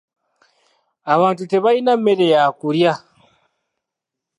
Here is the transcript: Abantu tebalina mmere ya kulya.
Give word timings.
Abantu 1.13 1.43
tebalina 1.51 1.93
mmere 1.97 2.25
ya 2.33 2.43
kulya. 2.59 2.93